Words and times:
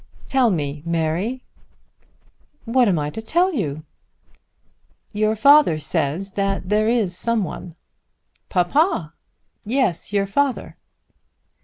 "Tell 0.25 0.49
me, 0.49 0.81
Mary." 0.83 1.43
"What 2.65 2.87
am 2.87 2.97
I 2.97 3.11
to 3.11 3.21
tell 3.21 3.53
you?" 3.53 3.83
"Your 5.13 5.35
father 5.35 5.77
says 5.77 6.31
that 6.31 6.69
there 6.69 6.87
is 6.87 7.15
some 7.15 7.43
one." 7.43 7.75
"Papa!" 8.49 9.13
"Yes; 9.63 10.11
your 10.11 10.25
father." 10.25 10.75